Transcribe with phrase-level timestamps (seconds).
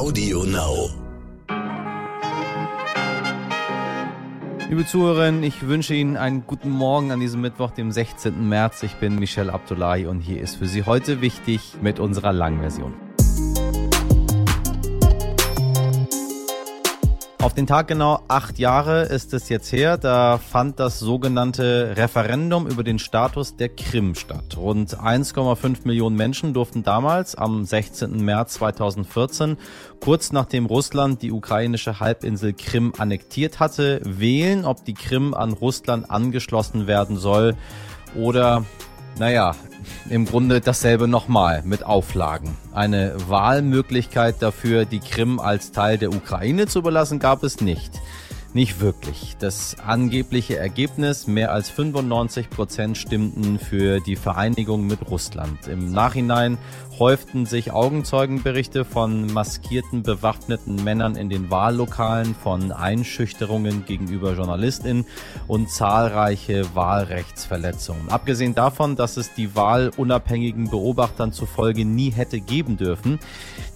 [0.00, 0.88] Audio Now.
[4.70, 8.48] Liebe Zuhörerinnen, ich wünsche Ihnen einen guten Morgen an diesem Mittwoch, dem 16.
[8.48, 8.82] März.
[8.82, 12.94] Ich bin Michel Abdullahi und hier ist für Sie heute wichtig mit unserer Langversion.
[17.42, 22.66] Auf den Tag genau acht Jahre ist es jetzt her, da fand das sogenannte Referendum
[22.66, 24.58] über den Status der Krim statt.
[24.58, 28.22] Rund 1,5 Millionen Menschen durften damals am 16.
[28.22, 29.56] März 2014,
[30.00, 36.10] kurz nachdem Russland die ukrainische Halbinsel Krim annektiert hatte, wählen, ob die Krim an Russland
[36.10, 37.56] angeschlossen werden soll
[38.14, 38.66] oder
[39.18, 39.54] naja,
[40.08, 42.56] im Grunde dasselbe nochmal mit Auflagen.
[42.72, 47.92] Eine Wahlmöglichkeit dafür, die Krim als Teil der Ukraine zu belassen, gab es nicht.
[48.52, 49.36] Nicht wirklich.
[49.38, 55.68] Das angebliche Ergebnis, mehr als 95 Prozent stimmten für die Vereinigung mit Russland.
[55.68, 56.58] Im Nachhinein
[57.00, 65.06] häuften sich Augenzeugenberichte von maskierten, bewaffneten Männern in den Wahllokalen, von Einschüchterungen gegenüber JournalistInnen
[65.48, 68.10] und zahlreiche Wahlrechtsverletzungen.
[68.10, 73.18] Abgesehen davon, dass es die Wahl unabhängigen Beobachtern zufolge nie hätte geben dürfen.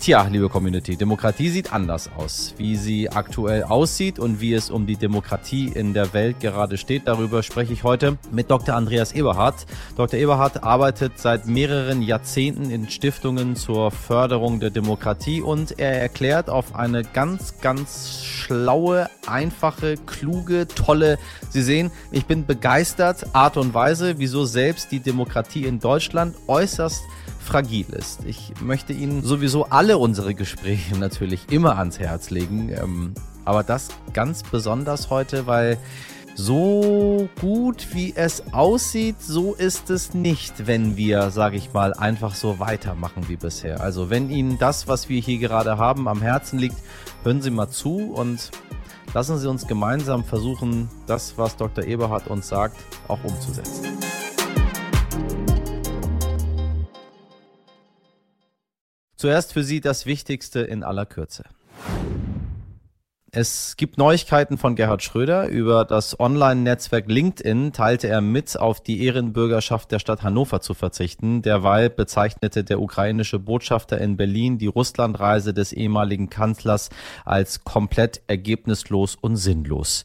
[0.00, 2.54] Tja, liebe Community, Demokratie sieht anders aus.
[2.58, 7.08] Wie sie aktuell aussieht und wie es um die Demokratie in der Welt gerade steht,
[7.08, 8.74] darüber spreche ich heute mit Dr.
[8.74, 9.64] Andreas Eberhardt.
[9.96, 10.20] Dr.
[10.20, 16.50] Eberhardt arbeitet seit mehreren Jahrzehnten in Stiftungen Stiftungen zur Förderung der Demokratie und er erklärt
[16.50, 23.72] auf eine ganz, ganz schlaue, einfache, kluge, tolle, Sie sehen, ich bin begeistert, Art und
[23.72, 27.04] Weise, wieso selbst die Demokratie in Deutschland äußerst
[27.38, 28.24] fragil ist.
[28.24, 33.90] Ich möchte Ihnen sowieso alle unsere Gespräche natürlich immer ans Herz legen, ähm, aber das
[34.12, 35.78] ganz besonders heute, weil
[36.34, 42.34] so gut wie es aussieht, so ist es nicht, wenn wir, sage ich mal, einfach
[42.34, 43.80] so weitermachen wie bisher.
[43.80, 46.76] Also wenn Ihnen das, was wir hier gerade haben, am Herzen liegt,
[47.22, 48.50] hören Sie mal zu und
[49.12, 51.84] lassen Sie uns gemeinsam versuchen, das, was Dr.
[51.84, 52.76] Eberhard uns sagt,
[53.06, 53.84] auch umzusetzen.
[59.16, 61.44] Zuerst für Sie das Wichtigste in aller Kürze.
[63.36, 65.48] Es gibt Neuigkeiten von Gerhard Schröder.
[65.48, 71.42] Über das Online-Netzwerk LinkedIn teilte er mit, auf die Ehrenbürgerschaft der Stadt Hannover zu verzichten.
[71.42, 76.90] Derweil bezeichnete der ukrainische Botschafter in Berlin die Russlandreise des ehemaligen Kanzlers
[77.24, 80.04] als komplett ergebnislos und sinnlos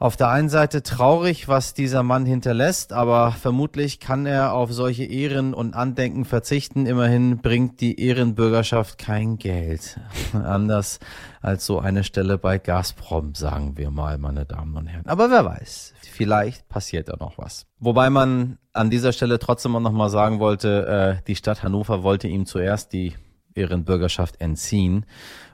[0.00, 5.04] auf der einen Seite traurig, was dieser Mann hinterlässt, aber vermutlich kann er auf solche
[5.04, 6.86] Ehren und Andenken verzichten.
[6.86, 10.00] Immerhin bringt die Ehrenbürgerschaft kein Geld.
[10.32, 11.00] Anders
[11.42, 15.04] als so eine Stelle bei Gazprom, sagen wir mal, meine Damen und Herren.
[15.06, 17.66] Aber wer weiß, vielleicht passiert da noch was.
[17.78, 22.26] Wobei man an dieser Stelle trotzdem auch nochmal sagen wollte, äh, die Stadt Hannover wollte
[22.26, 23.12] ihm zuerst die
[23.54, 25.04] Ehrenbürgerschaft entziehen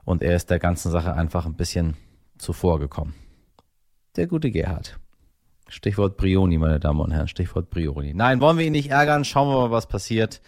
[0.04, 1.96] und er ist der ganzen Sache einfach ein bisschen
[2.38, 3.14] zuvor gekommen
[4.16, 4.98] der gute Gerhard.
[5.68, 8.14] Stichwort Brioni, meine Damen und Herren, Stichwort Brioni.
[8.14, 10.40] Nein, wollen wir ihn nicht ärgern, schauen wir mal, was passiert.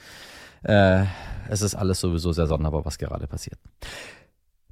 [0.62, 1.04] Äh,
[1.48, 3.58] es ist alles sowieso sehr sonderbar, was gerade passiert.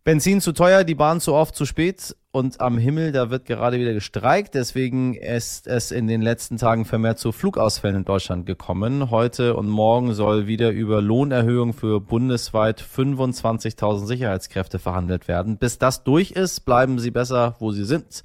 [0.07, 3.81] Benzin zu teuer, die Bahn zu oft, zu spät und am Himmel, da wird gerade
[3.81, 4.55] wieder gestreikt.
[4.55, 9.11] Deswegen ist es in den letzten Tagen vermehrt zu Flugausfällen in Deutschland gekommen.
[9.11, 15.59] Heute und morgen soll wieder über Lohnerhöhung für bundesweit 25.000 Sicherheitskräfte verhandelt werden.
[15.59, 18.23] Bis das durch ist, bleiben Sie besser, wo Sie sind.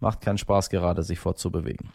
[0.00, 1.90] Macht keinen Spaß gerade, sich fortzubewegen.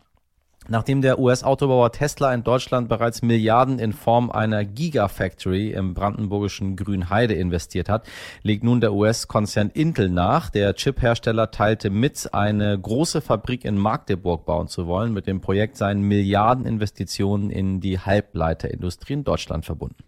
[0.67, 7.35] Nachdem der US-Autobauer Tesla in Deutschland bereits Milliarden in Form einer Gigafactory im brandenburgischen Grünheide
[7.35, 8.07] investiert hat,
[8.41, 10.49] legt nun der US-Konzern Intel nach.
[10.49, 15.13] Der Chip-Hersteller teilte mit, eine große Fabrik in Magdeburg bauen zu wollen.
[15.13, 20.03] Mit dem Projekt seien Milliardeninvestitionen in die Halbleiterindustrie in Deutschland verbunden.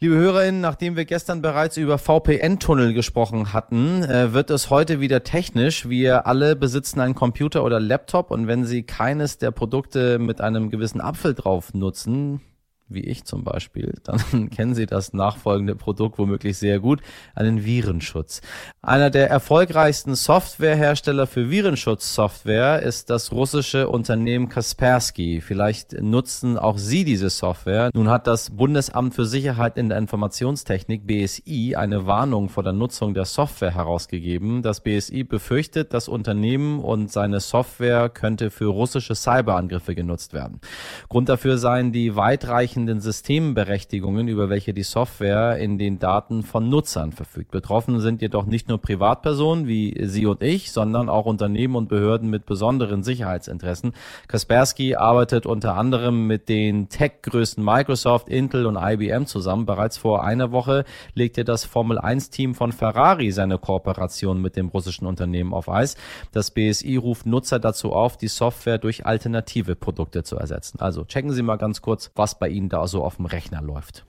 [0.00, 5.24] Liebe HörerInnen, nachdem wir gestern bereits über VPN-Tunnel gesprochen hatten, äh, wird es heute wieder
[5.24, 5.88] technisch.
[5.88, 10.70] Wir alle besitzen einen Computer oder Laptop und wenn Sie keines der Produkte mit einem
[10.70, 12.40] gewissen Apfel drauf nutzen,
[12.88, 17.00] wie ich zum Beispiel, dann kennen Sie das nachfolgende Produkt womöglich sehr gut,
[17.34, 18.40] einen Virenschutz.
[18.82, 25.40] Einer der erfolgreichsten Softwarehersteller für Virenschutzsoftware ist das russische Unternehmen Kaspersky.
[25.40, 27.90] Vielleicht nutzen auch Sie diese Software.
[27.94, 33.14] Nun hat das Bundesamt für Sicherheit in der Informationstechnik BSI eine Warnung vor der Nutzung
[33.14, 34.62] der Software herausgegeben.
[34.62, 40.60] Das BSI befürchtet, das Unternehmen und seine Software könnte für russische Cyberangriffe genutzt werden.
[41.08, 46.68] Grund dafür seien die weitreichenden entsprechenden Systemberechtigungen, über welche die Software in den Daten von
[46.68, 47.50] Nutzern verfügt.
[47.50, 52.30] Betroffen sind jedoch nicht nur Privatpersonen wie Sie und ich, sondern auch Unternehmen und Behörden
[52.30, 53.92] mit besonderen Sicherheitsinteressen.
[54.28, 59.66] Kaspersky arbeitet unter anderem mit den Tech-Größen Microsoft, Intel und IBM zusammen.
[59.66, 60.84] Bereits vor einer Woche
[61.14, 65.96] legte das Formel-1-Team von Ferrari seine Kooperation mit dem russischen Unternehmen auf Eis.
[66.32, 70.80] Das BSI ruft Nutzer dazu auf, die Software durch alternative Produkte zu ersetzen.
[70.80, 74.04] Also checken Sie mal ganz kurz, was bei Ihnen da so auf dem Rechner läuft.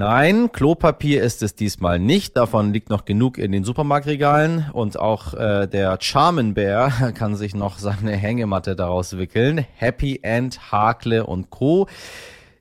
[0.00, 2.36] Nein, Klopapier ist es diesmal nicht.
[2.36, 7.52] Davon liegt noch genug in den Supermarktregalen und auch äh, der Charmin Bär kann sich
[7.52, 9.66] noch seine Hängematte daraus wickeln.
[9.74, 11.88] Happy End, Hakle und Co.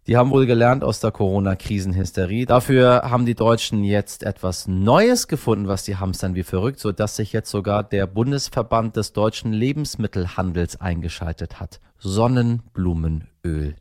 [0.07, 2.47] Die haben wohl gelernt aus der Corona-Krisenhysterie.
[2.47, 7.17] Dafür haben die Deutschen jetzt etwas Neues gefunden, was die hamstern wie verrückt, so dass
[7.17, 11.81] sich jetzt sogar der Bundesverband des deutschen Lebensmittelhandels eingeschaltet hat.
[11.99, 13.75] Sonnenblumenöl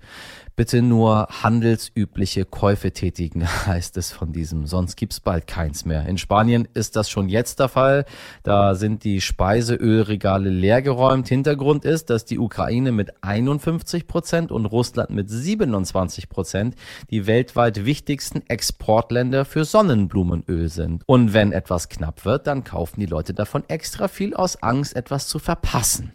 [0.57, 6.07] bitte nur handelsübliche Käufe tätigen, heißt es von diesem, sonst gibt's bald keins mehr.
[6.07, 8.07] In Spanien ist das schon jetzt der Fall.
[8.43, 11.29] Da sind die Speiseölregale leergeräumt.
[11.29, 16.75] Hintergrund ist, dass die Ukraine mit 51 Prozent und Russland mit 27 Prozent
[17.11, 21.03] die weltweit wichtigsten Exportländer für Sonnenblumenöl sind.
[21.07, 25.29] Und wenn etwas knapp wird, dann kaufen die Leute davon extra viel aus Angst, etwas
[25.29, 26.13] zu verpassen.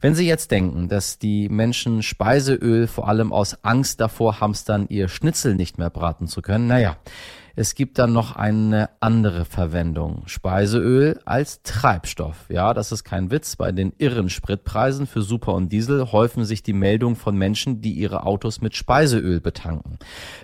[0.00, 5.08] Wenn Sie jetzt denken, dass die Menschen Speiseöl vor allem aus Angst davor hamstern, ihr
[5.08, 6.96] Schnitzel nicht mehr braten zu können, naja,
[7.60, 10.22] es gibt dann noch eine andere Verwendung.
[10.26, 12.46] Speiseöl als Treibstoff.
[12.48, 13.56] Ja, das ist kein Witz.
[13.56, 17.94] Bei den irren Spritpreisen für Super und Diesel häufen sich die Meldungen von Menschen, die
[17.94, 19.98] ihre Autos mit Speiseöl betanken.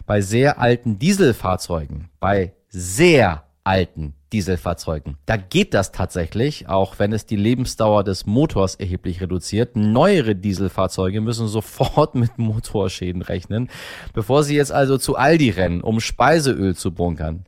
[0.06, 5.16] Bei sehr alten Dieselfahrzeugen, bei sehr alten Dieselfahrzeugen.
[5.26, 9.76] Da geht das tatsächlich, auch wenn es die Lebensdauer des Motors erheblich reduziert.
[9.76, 13.70] Neuere Dieselfahrzeuge müssen sofort mit Motorschäden rechnen,
[14.12, 17.44] bevor sie jetzt also zu Aldi rennen, um Speiseöl zu bunkern.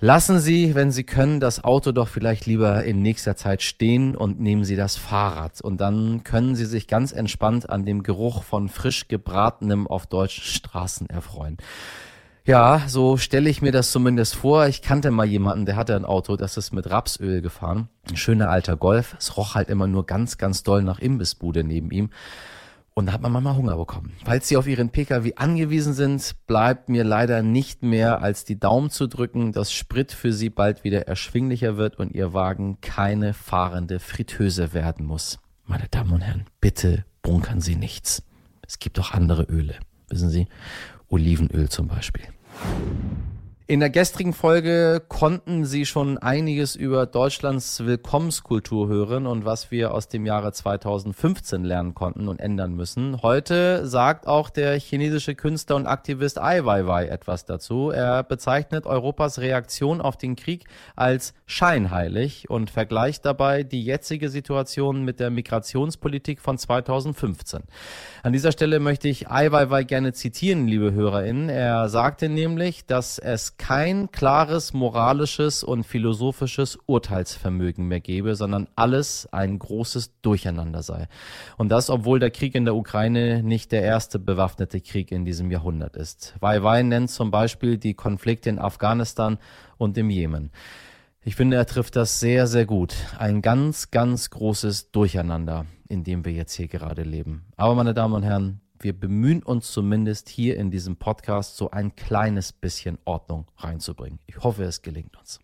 [0.00, 4.38] Lassen Sie, wenn Sie können, das Auto doch vielleicht lieber in nächster Zeit stehen und
[4.38, 5.62] nehmen Sie das Fahrrad.
[5.62, 10.44] Und dann können Sie sich ganz entspannt an dem Geruch von frisch gebratenem auf deutschen
[10.44, 11.56] Straßen erfreuen.
[12.44, 14.66] Ja, so stelle ich mir das zumindest vor.
[14.66, 17.88] Ich kannte mal jemanden, der hatte ein Auto, das ist mit Rapsöl gefahren.
[18.08, 19.14] Ein schöner alter Golf.
[19.16, 22.10] Es roch halt immer nur ganz, ganz doll nach Imbissbude neben ihm.
[22.94, 24.12] Und da hat man manchmal Hunger bekommen.
[24.24, 28.90] Falls Sie auf Ihren Pkw angewiesen sind, bleibt mir leider nicht mehr als die Daumen
[28.90, 34.00] zu drücken, dass Sprit für Sie bald wieder erschwinglicher wird und Ihr Wagen keine fahrende
[34.00, 35.38] Fritteuse werden muss.
[35.64, 38.24] Meine Damen und Herren, bitte bunkern Sie nichts.
[38.66, 39.76] Es gibt auch andere Öle.
[40.08, 40.48] Wissen Sie?
[41.12, 42.24] Olivenöl zum Beispiel.
[43.68, 49.94] In der gestrigen Folge konnten Sie schon einiges über Deutschlands Willkommenskultur hören und was wir
[49.94, 53.22] aus dem Jahre 2015 lernen konnten und ändern müssen.
[53.22, 57.90] Heute sagt auch der chinesische Künstler und Aktivist Ai Weiwei etwas dazu.
[57.90, 60.64] Er bezeichnet Europas Reaktion auf den Krieg
[60.96, 67.62] als scheinheilig und vergleicht dabei die jetzige Situation mit der Migrationspolitik von 2015.
[68.24, 71.48] An dieser Stelle möchte ich Ai Weiwei gerne zitieren, liebe HörerInnen.
[71.48, 79.28] Er sagte nämlich, dass es kein klares moralisches und philosophisches Urteilsvermögen mehr gebe, sondern alles
[79.32, 81.08] ein großes Durcheinander sei.
[81.56, 85.50] Und das, obwohl der Krieg in der Ukraine nicht der erste bewaffnete Krieg in diesem
[85.50, 86.34] Jahrhundert ist.
[86.40, 89.38] Wai nennt zum Beispiel die Konflikte in Afghanistan
[89.76, 90.50] und im Jemen.
[91.24, 92.94] Ich finde, er trifft das sehr, sehr gut.
[93.16, 97.44] Ein ganz, ganz großes Durcheinander, in dem wir jetzt hier gerade leben.
[97.56, 101.94] Aber meine Damen und Herren, wir bemühen uns zumindest hier in diesem Podcast so ein
[101.94, 104.18] kleines bisschen Ordnung reinzubringen.
[104.26, 105.38] Ich hoffe, es gelingt uns.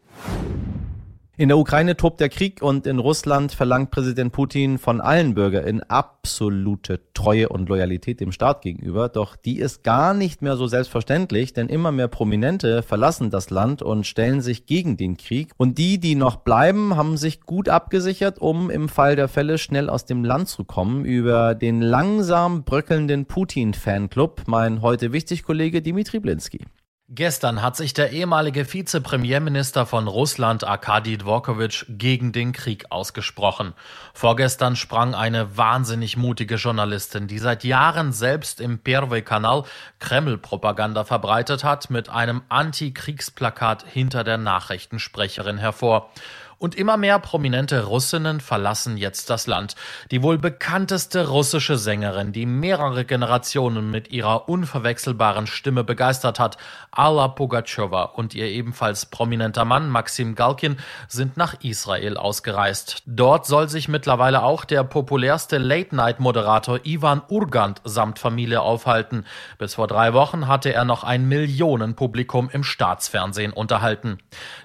[1.40, 5.85] In der Ukraine tobt der Krieg und in Russland verlangt Präsident Putin von allen BürgerInnen
[5.85, 9.09] absolute Treue und Loyalität dem Staat gegenüber.
[9.09, 13.83] Doch die ist gar nicht mehr so selbstverständlich, denn immer mehr Prominente verlassen das Land
[13.83, 15.52] und stellen sich gegen den Krieg.
[15.57, 19.88] Und die, die noch bleiben, haben sich gut abgesichert, um im Fall der Fälle schnell
[19.88, 21.04] aus dem Land zu kommen.
[21.04, 26.64] Über den langsam bröckelnden Putin-Fanclub mein heute wichtig Kollege Dimitri Blinski.
[27.11, 33.73] Gestern hat sich der ehemalige Vizepremierminister von Russland Arkadi Dvorkovich gegen den Krieg ausgesprochen.
[34.12, 39.65] Vorgestern sprang eine wahnsinnig mutige Journalistin, die seit Jahren selbst im Perwe-Kanal
[40.00, 46.11] Kreml-Propaganda verbreitet hat, mit einem Anti-Kriegsplakat hinter der Nachrichtensprecherin hervor.
[46.59, 49.77] Und immer mehr prominente Russinnen verlassen jetzt das Land.
[50.11, 56.57] Die wohl bekannteste russische Sängerin, die mehrere Generationen mit ihrer unverwechselbaren Stimme begeistert hat,
[56.91, 63.05] Alla Pugatschowa und ihr ebenfalls prominenter Mann Maxim Galkin sind nach Israel ausgereist.
[63.07, 69.27] Dort soll sich mittlerweile auch der populärste Late-Night-Moderator Ivan Urgant samt Familie aufhalten.
[69.59, 74.19] Bis vor drei Wochen hatte er noch ein Millionenpublikum im Staatsfernsehen unterhalten.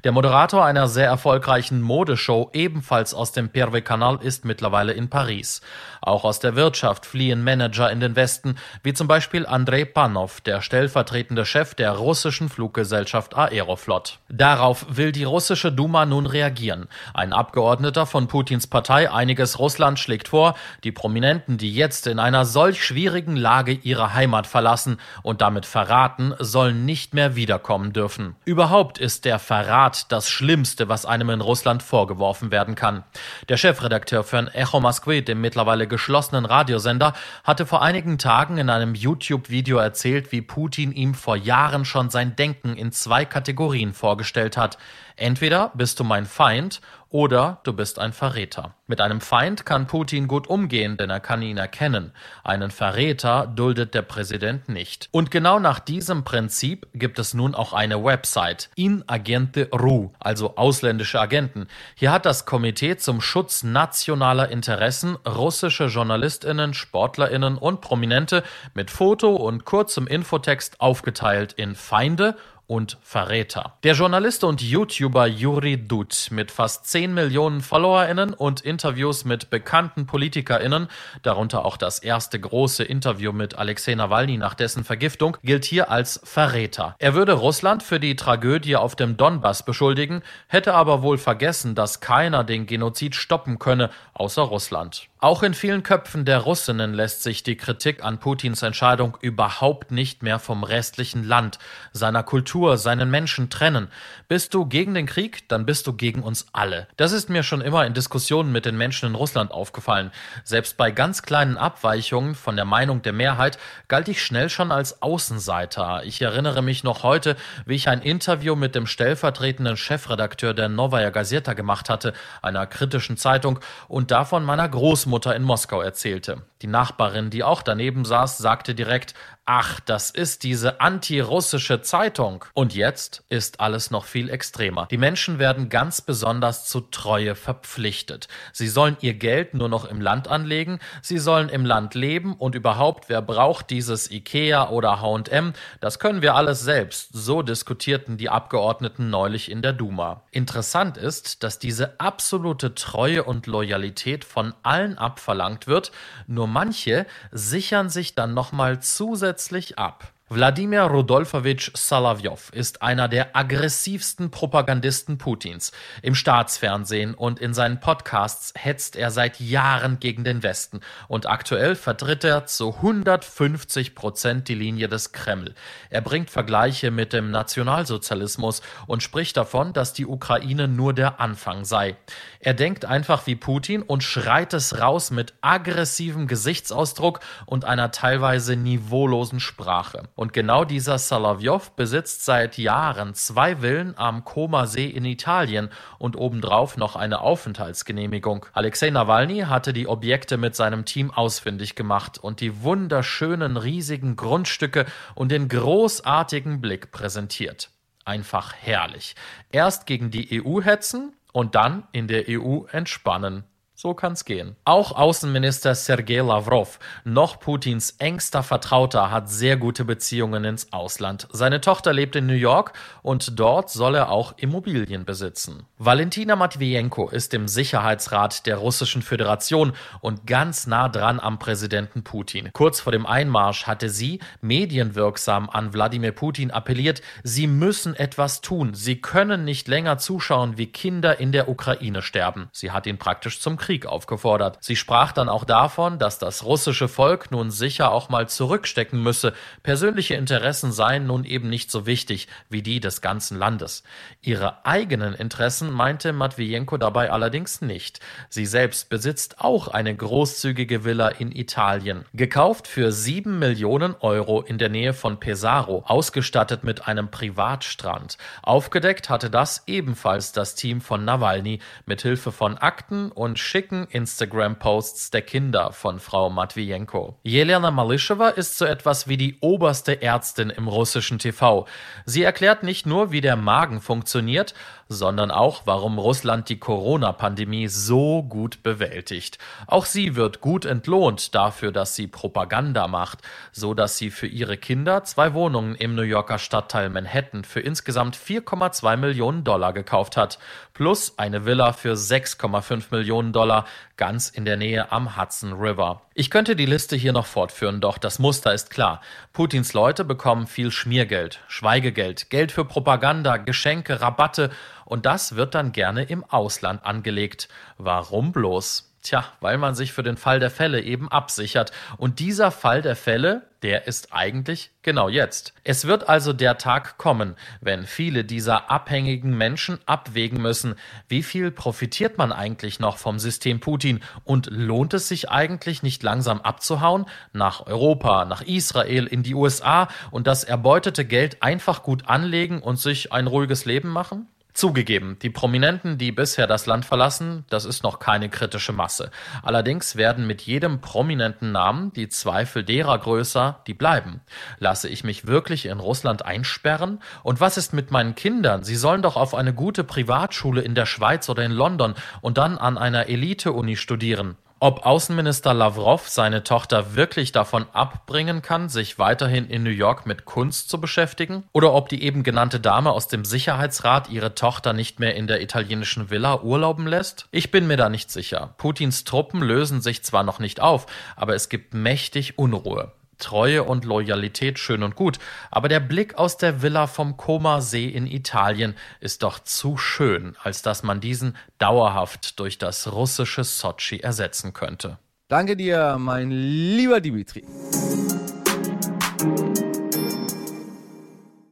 [0.04, 5.62] Der Moderator einer sehr erfolgreichen Modeshow, ebenfalls aus dem Perve Kanal, ist mittlerweile in Paris.
[6.06, 10.62] Auch aus der Wirtschaft fliehen Manager in den Westen, wie zum Beispiel Andrei Panov, der
[10.62, 14.20] stellvertretende Chef der russischen Fluggesellschaft Aeroflot.
[14.28, 16.90] Darauf will die russische Duma nun reagieren.
[17.14, 22.44] Ein Abgeordneter von Putins Partei Einiges Russland schlägt vor, die Prominenten, die jetzt in einer
[22.44, 28.36] solch schwierigen Lage ihre Heimat verlassen und damit verraten, sollen nicht mehr wiederkommen dürfen.
[28.44, 33.06] Überhaupt ist der Verrat das Schlimmste, was einem in Russland vorgeworfen werden kann.
[33.48, 38.96] Der Chefredakteur für Echo Moskwy, dem mittlerweile geschlossenen Radiosender, hatte vor einigen Tagen in einem
[38.96, 44.80] YouTube-Video erzählt, wie Putin ihm vor Jahren schon sein Denken in zwei Kategorien vorgestellt hat.
[45.18, 46.82] Entweder bist du mein Feind
[47.14, 48.74] oder du bist ein Verräter.
[48.88, 52.12] Mit einem Feind kann Putin gut umgehen, denn er kann ihn erkennen.
[52.44, 55.10] Einen Verräter duldet der Präsident nicht.
[55.12, 60.56] Und genau nach diesem Prinzip gibt es nun auch eine Website, In Agente Ru, also
[60.56, 61.68] ausländische Agenten.
[61.94, 68.42] Hier hat das Komitee zum Schutz nationaler Interessen russische Journalistinnen, Sportlerinnen und Prominente
[68.74, 72.36] mit Foto und kurzem Infotext aufgeteilt in Feinde
[72.68, 73.74] und Verräter.
[73.84, 80.06] Der Journalist und YouTuber Juri Dud mit fast 10 Millionen FollowerInnen und Interviews mit bekannten
[80.06, 80.88] PolitikerInnen,
[81.24, 86.22] darunter auch das erste große Interview mit Alexei Nawalny nach dessen Vergiftung, gilt hier als
[86.24, 86.96] Verräter.
[87.00, 92.00] Er würde Russland für die Tragödie auf dem Donbass beschuldigen, hätte aber wohl vergessen, dass
[92.00, 95.10] keiner den Genozid stoppen könne, außer Russland.
[95.20, 100.22] Auch in vielen Köpfen der Russinnen lässt sich die Kritik an Putins Entscheidung überhaupt nicht
[100.22, 101.60] mehr vom restlichen Land,
[101.94, 103.88] seiner Kultur, seinen Menschen trennen.
[104.28, 106.88] Bist du gegen den Krieg, dann bist du gegen uns alle.
[106.98, 110.12] Das ist mir schon immer in Diskussionen mit den Menschen in Russland aufgefallen.
[110.44, 113.58] Selbst bei ganz kleinen Abweichungen von der Meinung der Mehrheit
[113.88, 116.04] galt ich schnell schon als Außenseiter.
[116.06, 121.10] Ich erinnere mich noch heute, wie ich ein Interview mit dem stellvertretenden Chefredakteur der Novaya
[121.10, 126.44] Gazeta gemacht hatte, einer kritischen Zeitung, und davon meiner Großmutter in Moskau erzählte.
[126.64, 129.14] Die Nachbarin, die auch daneben saß, sagte direkt,
[129.46, 132.46] ach, das ist diese antirussische Zeitung.
[132.54, 134.88] Und jetzt ist alles noch viel extremer.
[134.90, 138.28] Die Menschen werden ganz besonders zu Treue verpflichtet.
[138.54, 142.56] Sie sollen ihr Geld nur noch im Land anlegen, sie sollen im Land leben und
[142.56, 145.54] überhaupt, wer braucht dieses Ikea oder H&M?
[145.82, 147.10] Das können wir alles selbst.
[147.12, 150.24] So diskutierten die Abgeordneten neulich in der Duma.
[150.32, 155.92] Interessant ist, dass diese absolute Treue und Loyalität von allen abverlangt wird,
[156.28, 160.13] nur manche sichern sich dann nochmal zusätzlich ab.
[160.30, 165.74] Wladimir Rudolfowitsch Salawjow ist einer der aggressivsten Propagandisten Putins.
[166.02, 171.76] Im Staatsfernsehen und in seinen Podcasts hetzt er seit Jahren gegen den Westen und aktuell
[171.76, 175.54] vertritt er zu 150 Prozent die Linie des Kreml.
[175.90, 181.66] Er bringt Vergleiche mit dem Nationalsozialismus und spricht davon, dass die Ukraine nur der Anfang
[181.66, 181.98] sei.
[182.40, 188.56] Er denkt einfach wie Putin und schreit es raus mit aggressivem Gesichtsausdruck und einer teilweise
[188.56, 190.04] niveaulosen Sprache.
[190.16, 196.78] Und genau dieser Salavjov besitzt seit Jahren zwei Villen am Koma-See in Italien und obendrauf
[196.78, 198.46] noch eine Aufenthaltsgenehmigung.
[198.54, 204.86] Alexei Nawalny hatte die Objekte mit seinem Team ausfindig gemacht und die wunderschönen riesigen Grundstücke
[205.16, 207.72] und den großartigen Blick präsentiert.
[208.06, 209.16] Einfach herrlich.
[209.52, 213.46] Erst gegen die EU hetzen und dann in der EU entspannen.
[213.84, 214.56] So kann's gehen.
[214.64, 221.28] Auch Außenminister Sergei Lavrov, noch Putins engster Vertrauter, hat sehr gute Beziehungen ins Ausland.
[221.34, 222.72] Seine Tochter lebt in New York
[223.02, 225.66] und dort soll er auch Immobilien besitzen.
[225.80, 232.52] Valentina Matvienko ist im Sicherheitsrat der Russischen Föderation und ganz nah dran am Präsidenten Putin.
[232.54, 238.76] Kurz vor dem Einmarsch hatte sie medienwirksam an Wladimir Putin appelliert, sie müssen etwas tun.
[238.76, 242.48] Sie können nicht länger zuschauen, wie Kinder in der Ukraine sterben.
[242.54, 244.60] Sie hat ihn praktisch zum Krieg Krieg aufgefordert.
[244.62, 249.34] Sie sprach dann auch davon, dass das russische Volk nun sicher auch mal zurückstecken müsse.
[249.64, 253.82] Persönliche Interessen seien nun eben nicht so wichtig wie die des ganzen Landes.
[254.22, 258.00] Ihre eigenen Interessen meinte Matvienko dabei allerdings nicht.
[258.30, 264.60] Sie selbst besitzt auch eine großzügige Villa in Italien, gekauft für sieben Millionen Euro in
[264.60, 268.20] der Nähe von Pesaro, ausgestattet mit einem Privatstrand.
[268.44, 275.12] Aufgedeckt hatte das ebenfalls das Team von Nawalny mit Hilfe von Akten und schicken Instagram-Posts
[275.12, 277.20] der Kinder von Frau Matvienko.
[277.22, 281.68] Jelena Malischewa ist so etwas wie die oberste Ärztin im russischen TV.
[282.04, 284.56] Sie erklärt nicht nur, wie der Magen funktioniert,
[284.94, 289.38] sondern auch, warum Russland die Corona-Pandemie so gut bewältigt.
[289.68, 293.20] Auch sie wird gut entlohnt dafür, dass sie Propaganda macht,
[293.52, 298.16] so dass sie für ihre Kinder zwei Wohnungen im New Yorker Stadtteil Manhattan für insgesamt
[298.16, 300.40] 4,2 Millionen Dollar gekauft hat,
[300.74, 303.66] plus eine Villa für 6,5 Millionen Dollar
[303.98, 306.02] ganz in der Nähe am Hudson River.
[306.16, 309.02] Ich könnte die Liste hier noch fortführen, doch das Muster ist klar.
[309.34, 314.50] Putins Leute bekommen viel Schmiergeld, Schweigegeld, Geld für Propaganda, Geschenke, Rabatte
[314.86, 317.50] und das wird dann gerne im Ausland angelegt.
[317.78, 318.94] Warum bloß?
[319.04, 321.74] Tja, weil man sich für den Fall der Fälle eben absichert.
[321.98, 325.54] Und dieser Fall der Fälle, der ist eigentlich genau jetzt.
[325.66, 330.76] Es wird also der Tag kommen, wenn viele dieser abhängigen Menschen abwägen müssen,
[331.10, 336.02] wie viel profitiert man eigentlich noch vom System Putin und lohnt es sich eigentlich nicht
[336.02, 342.08] langsam abzuhauen nach Europa, nach Israel, in die USA und das erbeutete Geld einfach gut
[342.08, 344.30] anlegen und sich ein ruhiges Leben machen?
[344.54, 349.10] Zugegeben, die Prominenten, die bisher das Land verlassen, das ist noch keine kritische Masse.
[349.42, 354.22] Allerdings werden mit jedem prominenten Namen die Zweifel derer größer, die bleiben.
[354.60, 357.02] Lasse ich mich wirklich in Russland einsperren?
[357.24, 358.64] Und was ist mit meinen Kindern?
[358.64, 362.60] Sie sollen doch auf eine gute Privatschule in der Schweiz oder in London und dann
[362.60, 364.38] an einer Elite-Uni studieren.
[364.64, 370.24] Ob Außenminister Lavrov seine Tochter wirklich davon abbringen kann, sich weiterhin in New York mit
[370.24, 375.02] Kunst zu beschäftigen, oder ob die eben genannte Dame aus dem Sicherheitsrat ihre Tochter nicht
[375.02, 377.28] mehr in der italienischen Villa urlauben lässt?
[377.32, 378.54] Ich bin mir da nicht sicher.
[378.58, 380.86] Putins Truppen lösen sich zwar noch nicht auf,
[381.18, 382.94] aber es gibt mächtig Unruhe.
[383.24, 385.18] Treue und Loyalität schön und gut,
[385.50, 390.62] aber der Blick aus der Villa vom Koma-See in Italien ist doch zu schön, als
[390.62, 395.00] dass man diesen dauerhaft durch das russische Sochi ersetzen könnte.
[395.30, 397.46] Danke dir, mein lieber Dimitri.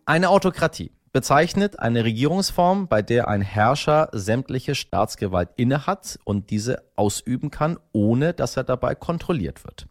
[0.06, 7.50] Eine Autokratie bezeichnet eine Regierungsform, bei der ein Herrscher sämtliche Staatsgewalt innehat und diese ausüben
[7.50, 9.88] kann, ohne dass er dabei kontrolliert wird.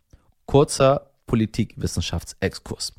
[0.47, 2.93] Kurzer Politikwissenschaftsexkurs.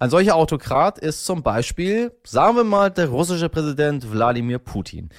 [0.00, 5.10] Ein solcher Autokrat ist zum Beispiel, sagen wir mal, der russische Präsident Wladimir Putin.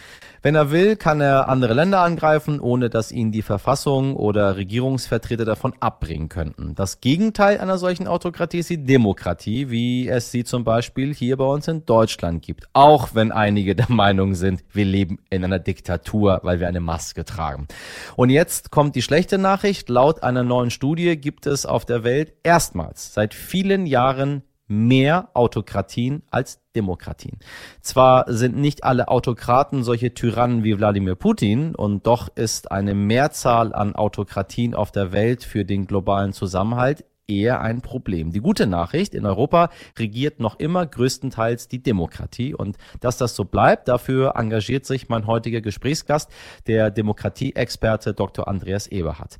[0.46, 5.44] Wenn er will, kann er andere Länder angreifen, ohne dass ihn die Verfassung oder Regierungsvertreter
[5.44, 6.76] davon abbringen könnten.
[6.76, 11.46] Das Gegenteil einer solchen Autokratie ist die Demokratie, wie es sie zum Beispiel hier bei
[11.46, 12.68] uns in Deutschland gibt.
[12.74, 17.26] Auch wenn einige der Meinung sind, wir leben in einer Diktatur, weil wir eine Maske
[17.26, 17.68] tragen.
[18.16, 19.90] Und jetzt kommt die schlechte Nachricht.
[19.90, 26.24] Laut einer neuen Studie gibt es auf der Welt erstmals seit vielen Jahren mehr Autokratien
[26.32, 27.40] als Demokratien.
[27.82, 33.74] Zwar sind nicht alle Autokraten solche Tyrannen wie Wladimir Putin und doch ist eine Mehrzahl
[33.74, 38.32] an Autokratien auf der Welt für den globalen Zusammenhalt eher ein Problem.
[38.32, 43.46] Die gute Nachricht, in Europa regiert noch immer größtenteils die Demokratie und dass das so
[43.46, 46.30] bleibt, dafür engagiert sich mein heutiger Gesprächsgast,
[46.68, 48.48] der Demokratieexperte Dr.
[48.48, 49.40] Andreas Eberhardt.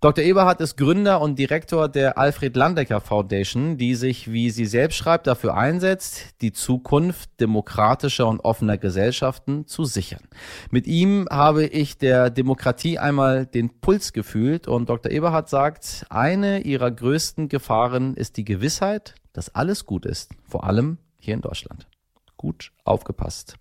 [0.00, 0.24] Dr.
[0.24, 5.26] Eberhardt ist Gründer und Direktor der Alfred Landecker Foundation, die sich, wie sie selbst schreibt,
[5.26, 10.22] dafür einsetzt, die Zukunft demokratischer und offener Gesellschaften zu sichern.
[10.70, 15.10] Mit ihm habe ich der Demokratie einmal den Puls gefühlt und Dr.
[15.10, 20.98] Eberhardt sagt, eine ihrer größten Gefahren ist die Gewissheit, dass alles gut ist, vor allem
[21.18, 21.88] hier in Deutschland.
[22.36, 23.56] Gut aufgepasst.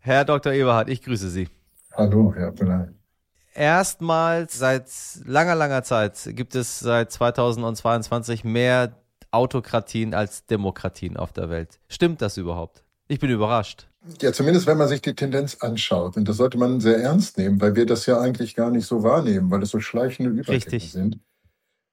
[0.00, 0.52] Herr Dr.
[0.52, 1.48] Eberhardt, ich grüße Sie.
[1.94, 2.97] Hallo, Herr Belein
[3.58, 4.86] erstmals seit
[5.24, 8.94] langer, langer Zeit gibt es seit 2022 mehr
[9.30, 11.80] Autokratien als Demokratien auf der Welt.
[11.88, 12.84] Stimmt das überhaupt?
[13.08, 13.88] Ich bin überrascht.
[14.22, 16.16] Ja, zumindest wenn man sich die Tendenz anschaut.
[16.16, 19.02] Und das sollte man sehr ernst nehmen, weil wir das ja eigentlich gar nicht so
[19.02, 21.18] wahrnehmen, weil es so schleichende Übergänge sind.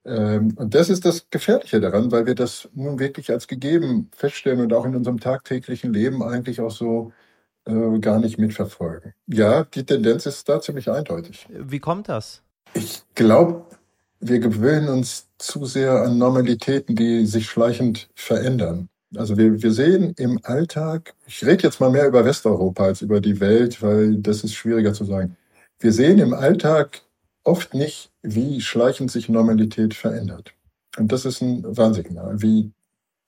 [0.05, 4.61] Ähm, und das ist das Gefährliche daran, weil wir das nun wirklich als gegeben feststellen
[4.61, 7.11] und auch in unserem tagtäglichen Leben eigentlich auch so
[7.65, 9.13] äh, gar nicht mitverfolgen.
[9.27, 11.47] Ja, die Tendenz ist da ziemlich eindeutig.
[11.49, 12.41] Wie kommt das?
[12.73, 13.65] Ich glaube,
[14.19, 18.89] wir gewöhnen uns zu sehr an Normalitäten, die sich schleichend verändern.
[19.15, 23.21] Also wir, wir sehen im Alltag, ich rede jetzt mal mehr über Westeuropa als über
[23.21, 25.37] die Welt, weil das ist schwieriger zu sagen.
[25.79, 27.01] Wir sehen im Alltag
[27.43, 30.53] oft nicht, wie schleichend sich Normalität verändert.
[30.97, 32.71] Und das ist ein Warnsignal, wie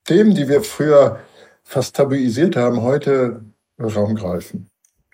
[0.04, 1.20] Themen, die wir früher
[1.62, 3.42] fast tabuisiert haben, heute
[3.78, 4.68] Raum greifen.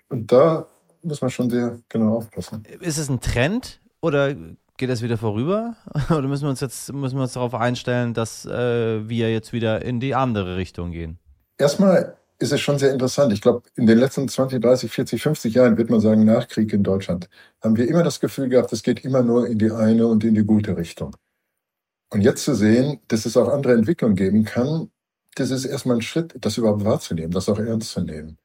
[0.09, 0.67] Und da
[1.01, 2.63] muss man schon sehr genau aufpassen.
[2.79, 4.35] Ist es ein Trend oder
[4.77, 5.75] geht das wieder vorüber?
[6.09, 9.83] Oder müssen wir uns jetzt müssen wir uns darauf einstellen, dass äh, wir jetzt wieder
[9.83, 11.17] in die andere Richtung gehen?
[11.57, 13.31] Erstmal ist es schon sehr interessant.
[13.31, 16.73] Ich glaube, in den letzten 20, 30, 40, 50 Jahren, wird man sagen, nach Krieg
[16.73, 17.29] in Deutschland,
[17.63, 20.35] haben wir immer das Gefühl gehabt, es geht immer nur in die eine und in
[20.35, 21.15] die gute Richtung.
[22.11, 24.91] Und jetzt zu sehen, dass es auch andere Entwicklungen geben kann,
[25.35, 28.37] das ist erstmal ein Schritt, das überhaupt wahrzunehmen, das auch ernst zu nehmen.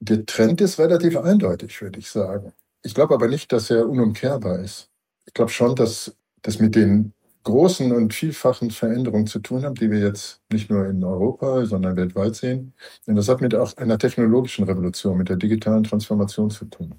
[0.00, 2.52] Der Trend ist relativ eindeutig, würde ich sagen.
[2.82, 4.88] Ich glaube aber nicht, dass er unumkehrbar ist.
[5.26, 7.12] Ich glaube schon, dass das mit den
[7.44, 11.96] großen und vielfachen Veränderungen zu tun haben, die wir jetzt nicht nur in Europa, sondern
[11.96, 12.74] weltweit sehen.
[13.06, 16.94] Und das hat mit auch einer technologischen Revolution, mit der digitalen Transformation zu tun.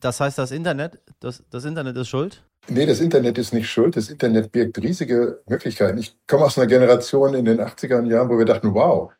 [0.00, 2.42] Das heißt, das Internet, das, das Internet ist schuld?
[2.68, 3.96] Nee, das Internet ist nicht schuld.
[3.96, 5.98] Das Internet birgt riesige Möglichkeiten.
[5.98, 9.12] Ich komme aus einer Generation in den 80er Jahren, wo wir dachten, wow,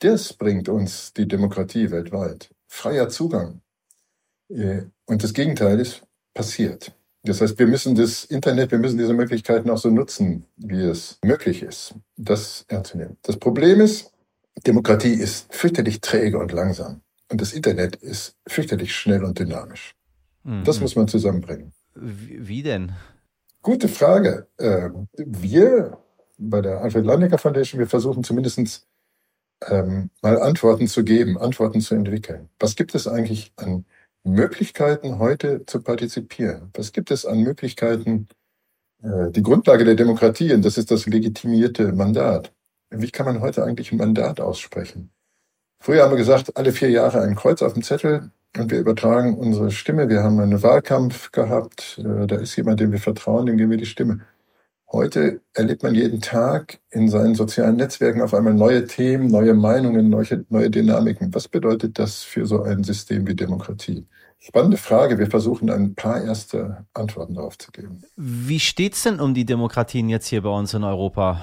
[0.00, 2.50] das bringt uns die Demokratie weltweit.
[2.70, 3.60] Freier Zugang.
[4.48, 6.02] Äh, und das Gegenteil ist
[6.32, 6.92] passiert.
[7.24, 11.18] Das heißt, wir müssen das Internet, wir müssen diese Möglichkeiten auch so nutzen, wie es
[11.22, 13.18] möglich ist, das ernst zu nehmen.
[13.22, 14.12] Das Problem ist,
[14.66, 17.02] Demokratie ist fürchterlich träge und langsam.
[17.30, 19.94] Und das Internet ist fürchterlich schnell und dynamisch.
[20.44, 20.64] Mhm.
[20.64, 21.72] Das muss man zusammenbringen.
[21.94, 22.92] Wie denn?
[23.62, 24.46] Gute Frage.
[24.58, 25.98] Ähm, wir
[26.38, 28.86] bei der Alfred Landecker Foundation, wir versuchen zumindest
[29.68, 32.48] ähm, mal Antworten zu geben, Antworten zu entwickeln.
[32.58, 33.84] Was gibt es eigentlich an
[34.24, 36.70] Möglichkeiten, heute zu partizipieren?
[36.74, 38.28] Was gibt es an Möglichkeiten,
[39.02, 42.52] äh, die Grundlage der Demokratie, und das ist das legitimierte Mandat.
[42.90, 45.10] Wie kann man heute eigentlich ein Mandat aussprechen?
[45.80, 49.38] Früher haben wir gesagt, alle vier Jahre ein Kreuz auf dem Zettel und wir übertragen
[49.38, 50.08] unsere Stimme.
[50.08, 53.78] Wir haben einen Wahlkampf gehabt, äh, da ist jemand, dem wir vertrauen, dem geben wir
[53.78, 54.20] die Stimme.
[54.92, 60.10] Heute erlebt man jeden Tag in seinen sozialen Netzwerken auf einmal neue Themen, neue Meinungen,
[60.10, 61.32] neue, neue Dynamiken.
[61.32, 64.08] Was bedeutet das für so ein System wie Demokratie?
[64.40, 65.16] Spannende Frage.
[65.18, 68.02] Wir versuchen ein paar erste Antworten darauf zu geben.
[68.16, 71.40] Wie steht es denn um die Demokratien jetzt hier bei uns in Europa?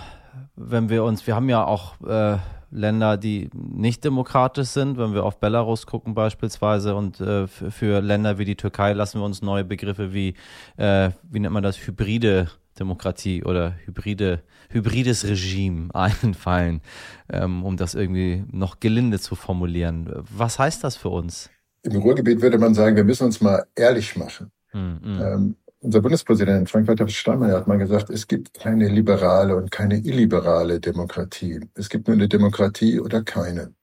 [0.58, 2.38] Wenn wir uns, wir haben ja auch äh,
[2.70, 8.40] Länder, die nicht demokratisch sind, wenn wir auf Belarus gucken beispielsweise und äh, für Länder
[8.40, 10.34] wie die Türkei lassen wir uns neue Begriffe wie,
[10.76, 16.82] äh, wie nennt man das, hybride Demokratie oder hybride, hybrides Regime einfallen,
[17.30, 20.12] ähm, um das irgendwie noch gelinde zu formulieren.
[20.36, 21.50] Was heißt das für uns?
[21.84, 24.52] Im Ruhrgebiet würde man sagen, wir müssen uns mal ehrlich machen.
[24.74, 25.00] Mhm.
[25.06, 30.80] Ähm, unser Bundespräsident Frank-Walter Steinmeier hat mal gesagt, es gibt keine liberale und keine illiberale
[30.80, 31.60] Demokratie.
[31.76, 33.74] Es gibt nur eine Demokratie oder keine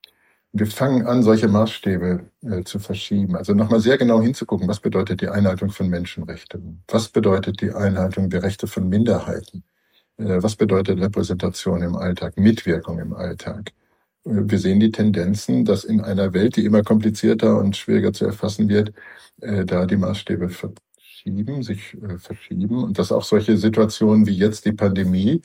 [0.56, 3.34] wir fangen an, solche Maßstäbe äh, zu verschieben.
[3.36, 6.84] Also nochmal sehr genau hinzugucken, was bedeutet die Einhaltung von Menschenrechten?
[6.88, 9.64] Was bedeutet die Einhaltung der Rechte von Minderheiten?
[10.16, 13.72] Äh, was bedeutet Repräsentation im Alltag, Mitwirkung im Alltag?
[14.24, 18.24] Äh, wir sehen die Tendenzen, dass in einer Welt, die immer komplizierter und schwieriger zu
[18.24, 18.92] erfassen wird,
[19.40, 24.66] äh, da die Maßstäbe verschieben, sich äh, verschieben und dass auch solche Situationen wie jetzt
[24.66, 25.42] die Pandemie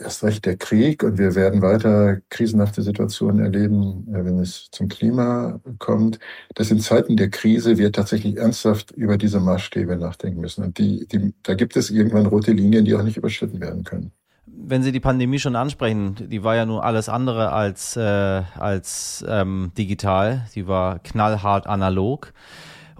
[0.00, 4.88] erst recht der Krieg und wir werden weiter krisenhafte Situationen erleben, äh, wenn es zum
[4.88, 6.18] Klima kommt,
[6.54, 10.64] dass in Zeiten der Krise wir tatsächlich ernsthaft über diese Maßstäbe nachdenken müssen.
[10.64, 14.12] Und die, die, da gibt es irgendwann rote Linien, die auch nicht überschritten werden können.
[14.46, 19.24] Wenn Sie die Pandemie schon ansprechen, die war ja nur alles andere als, äh, als
[19.28, 22.32] ähm, digital, die war knallhart analog.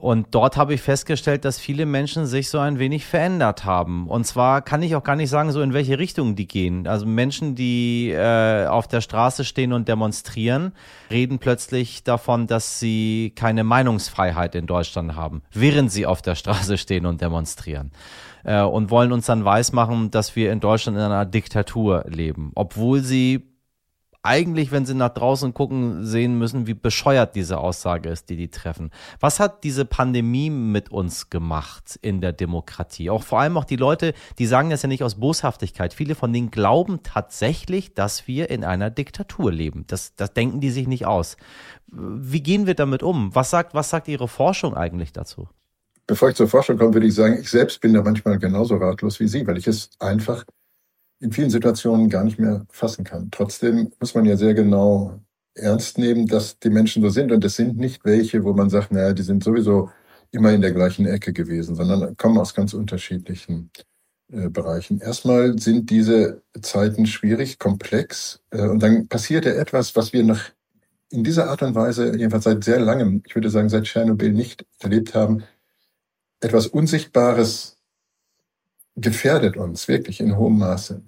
[0.01, 4.09] Und dort habe ich festgestellt, dass viele Menschen sich so ein wenig verändert haben.
[4.09, 6.87] Und zwar kann ich auch gar nicht sagen, so in welche Richtung die gehen.
[6.87, 10.73] Also Menschen, die äh, auf der Straße stehen und demonstrieren,
[11.11, 16.79] reden plötzlich davon, dass sie keine Meinungsfreiheit in Deutschland haben, während sie auf der Straße
[16.79, 17.91] stehen und demonstrieren.
[18.43, 23.01] Äh, und wollen uns dann weismachen, dass wir in Deutschland in einer Diktatur leben, obwohl
[23.01, 23.50] sie
[24.23, 28.51] eigentlich, wenn sie nach draußen gucken, sehen müssen, wie bescheuert diese Aussage ist, die die
[28.51, 28.91] treffen.
[29.19, 33.09] Was hat diese Pandemie mit uns gemacht in der Demokratie?
[33.09, 35.95] Auch vor allem auch die Leute, die sagen das ja nicht aus Boshaftigkeit.
[35.95, 39.85] Viele von denen glauben tatsächlich, dass wir in einer Diktatur leben.
[39.87, 41.37] Das, das denken die sich nicht aus.
[41.87, 43.35] Wie gehen wir damit um?
[43.35, 45.49] Was sagt, was sagt Ihre Forschung eigentlich dazu?
[46.07, 49.19] Bevor ich zur Forschung komme, würde ich sagen, ich selbst bin da manchmal genauso ratlos
[49.21, 50.45] wie Sie, weil ich es einfach
[51.21, 53.31] in vielen Situationen gar nicht mehr fassen kann.
[53.31, 55.21] Trotzdem muss man ja sehr genau
[55.55, 57.33] ernst nehmen, dass die Menschen so sind.
[57.33, 59.91] Und es sind nicht welche, wo man sagt, naja, die sind sowieso
[60.31, 63.71] immer in der gleichen Ecke gewesen, sondern kommen aus ganz unterschiedlichen
[64.33, 65.01] äh, Bereichen.
[65.01, 68.41] Erstmal sind diese Zeiten schwierig, komplex.
[68.51, 70.41] Äh, und dann passiert ja etwas, was wir noch
[71.11, 74.65] in dieser Art und Weise, jedenfalls seit sehr langem, ich würde sagen seit Tschernobyl nicht
[74.79, 75.43] erlebt haben.
[76.41, 77.79] Etwas Unsichtbares
[78.95, 81.03] gefährdet uns wirklich in hohem Maße.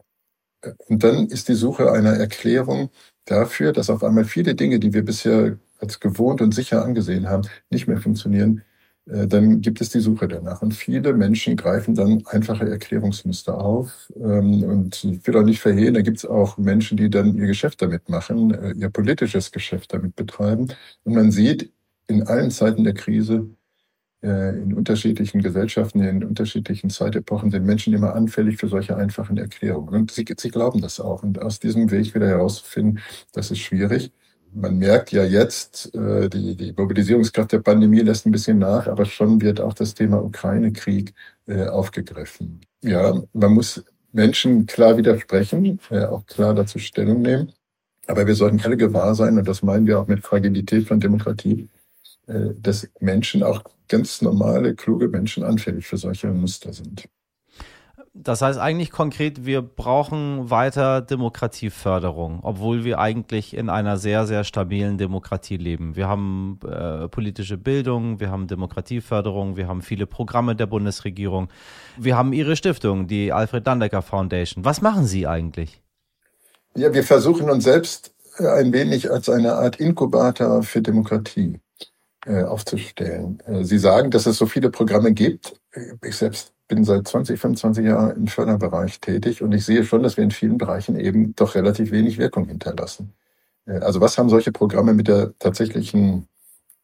[0.88, 2.90] Und dann ist die Suche einer Erklärung
[3.24, 7.48] dafür, dass auf einmal viele Dinge, die wir bisher als gewohnt und sicher angesehen haben,
[7.70, 8.62] nicht mehr funktionieren,
[9.06, 10.62] äh, dann gibt es die Suche danach.
[10.62, 14.12] Und viele Menschen greifen dann einfache Erklärungsmuster auf.
[14.16, 17.46] Ähm, und ich will auch nicht verhehlen, da gibt es auch Menschen, die dann ihr
[17.46, 20.68] Geschäft damit machen, äh, ihr politisches Geschäft damit betreiben.
[21.04, 21.72] Und man sieht
[22.06, 23.48] in allen Zeiten der Krise,
[24.22, 30.02] in unterschiedlichen Gesellschaften, in unterschiedlichen Zeitepochen sind Menschen immer anfällig für solche einfachen Erklärungen.
[30.02, 31.22] Und sie, sie glauben das auch.
[31.22, 33.00] Und aus diesem Weg wieder herauszufinden,
[33.32, 34.12] das ist schwierig
[34.54, 39.04] man merkt ja jetzt, äh, die, die Mobilisierungskraft der Pandemie lässt ein bisschen nach, aber
[39.04, 41.14] schon wird auch das Thema Ukraine-Krieg
[41.46, 42.60] äh, aufgegriffen.
[42.82, 47.52] Ja, man muss Menschen klar widersprechen, äh, auch klar dazu Stellung nehmen.
[48.06, 51.68] Aber wir sollten alle gewahr sein, und das meinen wir auch mit Fragilität von Demokratie,
[51.72, 51.81] äh,
[52.26, 57.08] dass Menschen, auch ganz normale, kluge Menschen, anfällig für solche Muster sind.
[58.14, 64.44] Das heißt eigentlich konkret, wir brauchen weiter Demokratieförderung, obwohl wir eigentlich in einer sehr, sehr
[64.44, 65.96] stabilen Demokratie leben.
[65.96, 71.48] Wir haben äh, politische Bildung, wir haben Demokratieförderung, wir haben viele Programme der Bundesregierung.
[71.96, 74.62] Wir haben Ihre Stiftung, die Alfred Dandecker Foundation.
[74.62, 75.80] Was machen Sie eigentlich?
[76.76, 81.61] Ja, wir versuchen uns selbst äh, ein wenig als eine Art Inkubator für Demokratie
[82.26, 83.38] äh, aufzustellen.
[83.46, 85.60] Äh, Sie sagen, dass es so viele Programme gibt.
[86.04, 90.16] Ich selbst bin seit 20, 25 Jahren im Förderbereich tätig und ich sehe schon, dass
[90.16, 93.12] wir in vielen Bereichen eben doch relativ wenig Wirkung hinterlassen.
[93.66, 96.28] Äh, also was haben solche Programme mit der tatsächlichen,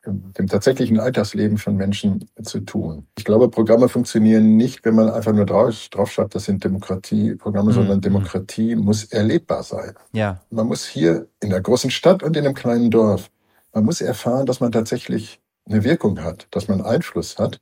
[0.07, 3.07] dem tatsächlichen Alltagsleben von Menschen zu tun?
[3.16, 7.70] Ich glaube, Programme funktionieren nicht, wenn man einfach nur drauf, drauf schreibt, das sind Demokratieprogramme,
[7.70, 7.74] mhm.
[7.74, 9.94] sondern Demokratie muss erlebbar sein.
[10.12, 10.40] Ja.
[10.51, 13.31] Man muss hier in der großen Stadt und in einem kleinen Dorf,
[13.72, 17.61] man muss erfahren, dass man tatsächlich eine Wirkung hat, dass man Einfluss hat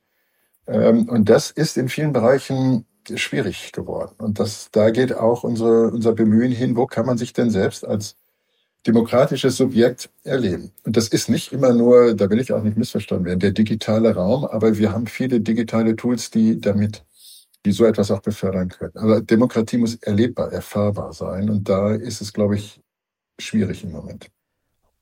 [0.67, 4.13] ähm, und das ist in vielen Bereichen schwierig geworden.
[4.19, 7.85] Und das, da geht auch unsere, unser Bemühen hin, wo kann man sich denn selbst
[7.85, 8.17] als
[8.85, 10.71] demokratisches Subjekt erleben.
[10.85, 14.15] Und das ist nicht immer nur, da will ich auch nicht missverstanden werden, der digitale
[14.15, 17.05] Raum, aber wir haben viele digitale Tools, die damit,
[17.65, 18.93] die so etwas auch befördern können.
[18.95, 21.49] Aber Demokratie muss erlebbar, erfahrbar sein.
[21.49, 22.81] Und da ist es, glaube ich,
[23.39, 24.29] schwierig im Moment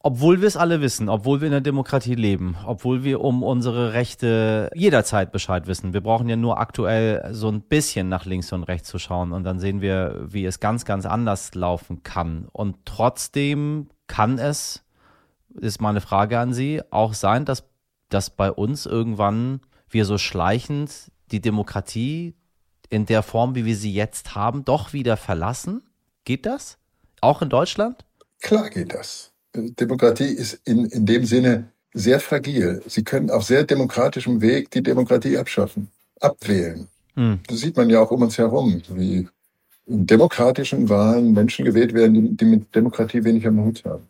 [0.06, 3.94] obwohl wir es alle wissen, obwohl wir in der Demokratie leben, obwohl wir um unsere
[3.94, 5.94] Rechte jederzeit Bescheid wissen.
[5.94, 9.44] Wir brauchen ja nur aktuell so ein bisschen nach links und rechts zu schauen und
[9.46, 12.48] dann sehen wir, wie es ganz, ganz anders laufen kann.
[12.52, 14.84] Und trotzdem kann es,
[15.60, 17.64] ist meine Frage an Sie, auch sein, dass,
[18.10, 22.36] dass bei uns irgendwann wir so schleichend die Demokratie
[22.92, 25.82] in der Form, wie wir sie jetzt haben, doch wieder verlassen?
[26.26, 26.78] Geht das?
[27.22, 28.06] Auch in Deutschland?
[28.40, 29.35] Klar geht das.
[29.56, 32.82] Demokratie ist in, in dem Sinne sehr fragil.
[32.88, 35.90] Sie können auf sehr demokratischem Weg die Demokratie abschaffen,
[36.20, 36.88] abwählen.
[37.16, 37.40] Hm.
[37.48, 39.28] Das sieht man ja auch um uns herum, wie
[39.88, 44.08] in demokratischen Wahlen Menschen gewählt werden, die mit Demokratie wenig am Hut haben.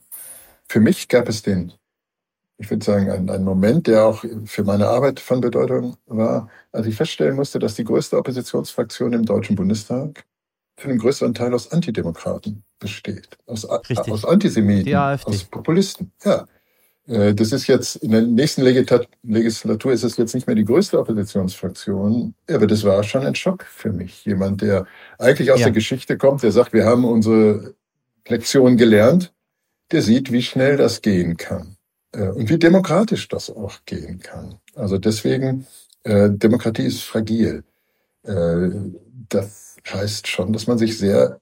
[0.67, 1.73] Für mich gab es den,
[2.57, 6.87] ich würde sagen, einen, einen Moment, der auch für meine Arbeit von Bedeutung war, als
[6.87, 10.25] ich feststellen musste, dass die größte Oppositionsfraktion im Deutschen Bundestag
[10.77, 13.37] für einen größeren Teil aus Antidemokraten besteht.
[13.45, 16.11] Aus, aus Antisemiten, aus Populisten.
[16.23, 16.45] Ja.
[17.07, 20.99] Äh, das ist jetzt, in der nächsten Legislatur ist es jetzt nicht mehr die größte
[20.99, 24.25] Oppositionsfraktion, aber das war schon ein Schock für mich.
[24.25, 24.85] Jemand, der
[25.19, 25.67] eigentlich aus ja.
[25.67, 27.75] der Geschichte kommt, der sagt, wir haben unsere
[28.27, 29.33] Lektion gelernt,
[29.91, 31.77] der sieht, wie schnell das gehen kann
[32.11, 34.59] äh, und wie demokratisch das auch gehen kann.
[34.73, 35.67] Also deswegen,
[36.03, 37.63] äh, Demokratie ist fragil.
[39.29, 41.39] Das heißt schon, dass man sich sehr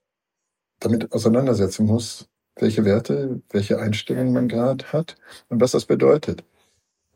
[0.83, 2.27] damit auseinandersetzen muss,
[2.59, 5.15] welche Werte, welche Einstellungen man gerade hat
[5.49, 6.43] und was das bedeutet.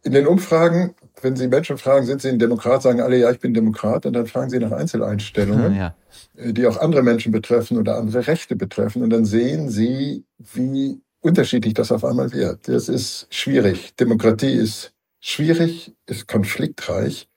[0.04, 3.40] In den Umfragen, wenn Sie Menschen fragen, sind Sie ein Demokrat, sagen alle, ja, ich
[3.40, 5.96] bin Demokrat, und dann fragen Sie nach Einzeleinstellungen, ja.
[6.36, 11.02] Äh, die auch andere Menschen betreffen oder andere Rechte betreffen, und dann sehen Sie, wie
[11.20, 12.68] unterschiedlich das auf einmal wird.
[12.68, 13.96] Das ist schwierig.
[13.96, 17.28] Demokratie ist schwierig, ist konfliktreich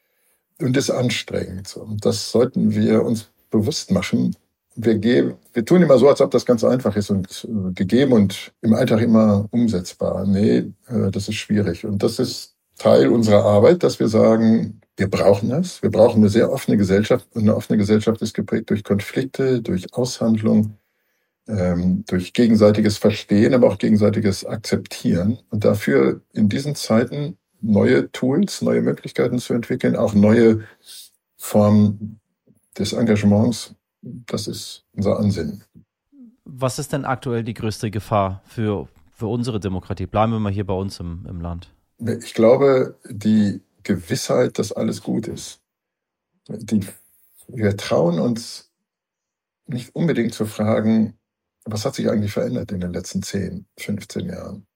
[0.60, 1.76] und ist anstrengend.
[1.76, 4.36] Und das sollten wir uns bewusst machen.
[4.82, 8.12] Wir, geben, wir tun immer so, als ob das ganz einfach ist und äh, gegeben
[8.12, 10.26] und im Alltag immer umsetzbar.
[10.26, 11.84] Nee, äh, das ist schwierig.
[11.84, 15.82] Und das ist Teil unserer Arbeit, dass wir sagen, wir brauchen das.
[15.82, 17.26] Wir brauchen eine sehr offene Gesellschaft.
[17.34, 20.78] Und eine offene Gesellschaft ist geprägt durch Konflikte, durch Aushandlung,
[21.48, 25.38] ähm, durch gegenseitiges Verstehen, aber auch gegenseitiges Akzeptieren.
[25.50, 30.60] Und dafür in diesen Zeiten neue Tools, neue Möglichkeiten zu entwickeln, auch neue
[31.36, 32.20] Formen
[32.78, 35.64] des Engagements, das ist unser Ansinnen.
[36.44, 40.06] Was ist denn aktuell die größte Gefahr für, für unsere Demokratie?
[40.06, 41.72] Bleiben wir mal hier bei uns im, im Land.
[41.98, 45.60] Ich glaube, die Gewissheit, dass alles gut ist.
[46.48, 46.84] Die
[47.52, 48.70] wir trauen uns
[49.66, 51.18] nicht unbedingt zu fragen,
[51.64, 54.66] was hat sich eigentlich verändert in den letzten 10, 15 Jahren?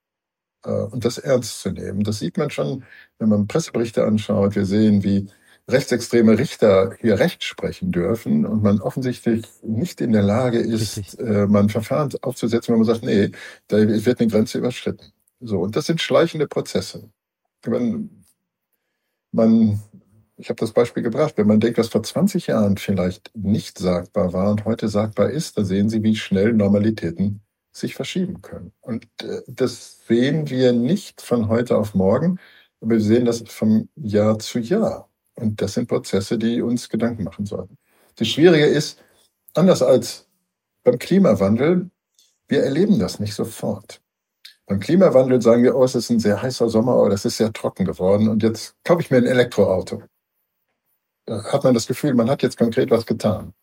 [0.65, 2.05] Äh, und das ernst zu nehmen.
[2.05, 2.85] Das sieht man schon,
[3.19, 4.55] wenn man Presseberichte anschaut.
[4.55, 5.29] Wir sehen, wie
[5.69, 11.47] rechtsextreme Richter hier Recht sprechen dürfen und man offensichtlich nicht in der Lage ist, äh,
[11.47, 13.31] mal ein Verfahren aufzusetzen, wo man sagt, nee,
[13.69, 15.13] da wird eine Grenze überschritten.
[15.41, 17.11] So, und das sind schleichende Prozesse.
[17.67, 18.11] Man,
[19.33, 19.81] man
[20.37, 24.33] ich habe das Beispiel gebracht, wenn man denkt, was vor 20 Jahren vielleicht nicht sagbar
[24.33, 27.41] war und heute sagbar ist, da sehen Sie, wie schnell Normalitäten
[27.73, 28.73] sich verschieben können.
[28.81, 32.39] Und äh, das sehen wir nicht von heute auf morgen,
[32.81, 35.09] aber wir sehen das vom Jahr zu Jahr.
[35.37, 37.77] Und das sind Prozesse, die uns Gedanken machen sollten.
[38.17, 39.03] Das Schwierige ist,
[39.55, 40.29] anders als
[40.85, 41.91] beim Klimawandel,
[42.49, 44.01] wir erleben das nicht sofort.
[44.67, 47.53] Beim Klimawandel sagen wir, oh, es ist ein sehr heißer Sommer, oh, das ist sehr
[47.53, 50.03] trocken geworden und jetzt kaufe ich mir ein Elektroauto.
[51.27, 53.55] Da hat man das Gefühl, man hat jetzt konkret was getan.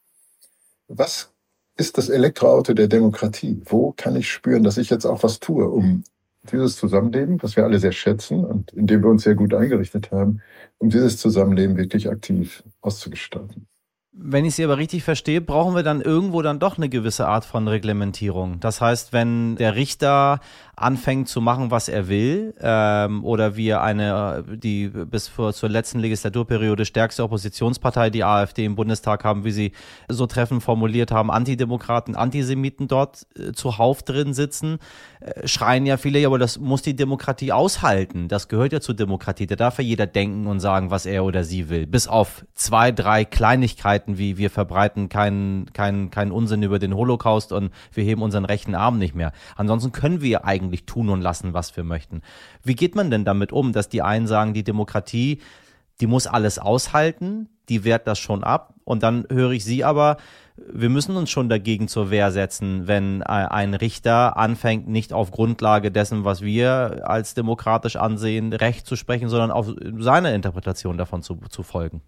[0.87, 1.31] Was
[1.77, 3.61] ist das Elektroauto der Demokratie?
[3.65, 6.03] Wo kann ich spüren, dass ich jetzt auch was tue, um
[6.43, 10.11] dieses Zusammenleben, das wir alle sehr schätzen und in dem wir uns sehr gut eingerichtet
[10.11, 10.41] haben,
[10.79, 13.67] um dieses Zusammenleben wirklich aktiv auszugestalten.
[14.13, 17.45] Wenn ich Sie aber richtig verstehe, brauchen wir dann irgendwo dann doch eine gewisse Art
[17.45, 18.59] von Reglementierung.
[18.59, 20.41] Das heißt, wenn der Richter
[20.81, 25.99] anfängt zu machen, was er will, ähm, oder wir eine, die bis vor, zur letzten
[25.99, 29.71] Legislaturperiode stärkste Oppositionspartei, die AfD im Bundestag haben, wie Sie
[30.09, 34.79] so treffend formuliert haben, Antidemokraten, Antisemiten dort äh, zuhauf drin sitzen,
[35.19, 38.27] äh, schreien ja viele, ja, aber das muss die Demokratie aushalten.
[38.27, 39.45] Das gehört ja zur Demokratie.
[39.45, 41.85] Da darf ja jeder denken und sagen, was er oder sie will.
[41.85, 47.51] Bis auf zwei, drei Kleinigkeiten, wie wir verbreiten keinen keinen keinen Unsinn über den Holocaust
[47.51, 49.31] und wir heben unseren rechten Arm nicht mehr.
[49.55, 52.21] Ansonsten können wir eigentlich eigentlich tun und lassen, was wir möchten.
[52.63, 55.39] Wie geht man denn damit um, dass die einen sagen, die Demokratie,
[55.99, 60.17] die muss alles aushalten, die wehrt das schon ab und dann höre ich sie aber,
[60.71, 65.91] wir müssen uns schon dagegen zur Wehr setzen, wenn ein Richter anfängt, nicht auf Grundlage
[65.91, 71.37] dessen, was wir als demokratisch ansehen, Recht zu sprechen, sondern auf seine Interpretation davon zu,
[71.49, 72.01] zu folgen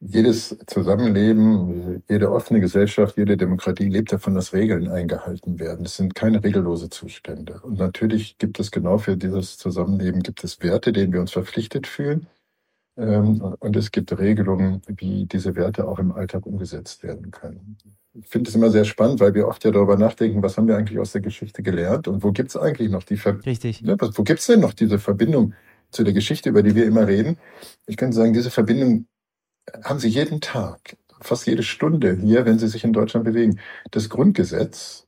[0.00, 5.86] jedes Zusammenleben, jede offene Gesellschaft, jede Demokratie lebt davon, dass Regeln eingehalten werden.
[5.86, 7.60] Es sind keine regellose Zustände.
[7.62, 11.86] Und natürlich gibt es genau für dieses Zusammenleben gibt es Werte, denen wir uns verpflichtet
[11.86, 12.28] fühlen.
[12.96, 17.76] Ähm, und es gibt Regelungen, wie diese Werte auch im Alltag umgesetzt werden können.
[18.14, 20.76] Ich finde es immer sehr spannend, weil wir oft ja darüber nachdenken, was haben wir
[20.76, 23.82] eigentlich aus der Geschichte gelernt und wo gibt es eigentlich noch die Ver Richtig.
[23.82, 25.54] Ne, wo gibt es denn noch diese Verbindung
[25.90, 27.38] zu der Geschichte, über die wir immer reden?
[27.86, 29.06] Ich könnte sagen, diese Verbindung
[29.84, 33.58] haben Sie jeden Tag, fast jede Stunde hier, wenn Sie sich in Deutschland bewegen.
[33.90, 35.06] Das Grundgesetz,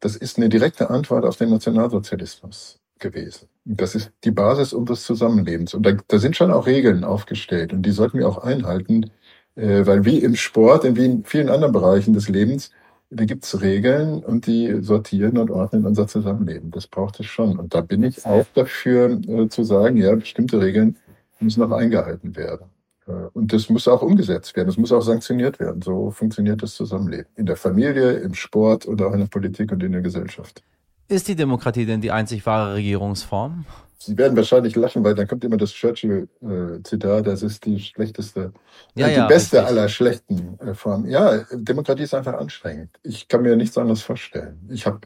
[0.00, 3.48] das ist eine direkte Antwort auf den Nationalsozialismus gewesen.
[3.64, 5.74] Das ist die Basis unseres Zusammenlebens.
[5.74, 9.10] Und da, da sind schon auch Regeln aufgestellt und die sollten wir auch einhalten,
[9.56, 12.70] äh, weil wie im Sport, wie in vielen anderen Bereichen des Lebens,
[13.10, 16.70] da gibt's Regeln und die sortieren und ordnen unser Zusammenleben.
[16.70, 17.58] Das braucht es schon.
[17.58, 20.96] Und da bin ich auch dafür äh, zu sagen, ja, bestimmte Regeln
[21.40, 22.66] müssen auch eingehalten werden.
[23.06, 25.82] Äh, und das muss auch umgesetzt werden, das muss auch sanktioniert werden.
[25.82, 27.26] So funktioniert das Zusammenleben.
[27.36, 30.62] In der Familie, im Sport oder auch in der Politik und in der Gesellschaft.
[31.08, 33.64] Ist die Demokratie denn die einzig wahre Regierungsform?
[34.02, 38.52] Sie werden wahrscheinlich lachen, weil dann kommt immer das Churchill-Zitat, das ist die schlechteste,
[38.94, 39.68] ja, die ja, beste richtig.
[39.68, 41.10] aller schlechten äh, Formen.
[41.10, 42.90] Ja, Demokratie ist einfach anstrengend.
[43.02, 44.66] Ich kann mir nichts anderes vorstellen.
[44.70, 45.00] Ich habe